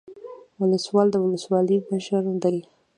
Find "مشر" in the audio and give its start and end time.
1.89-2.23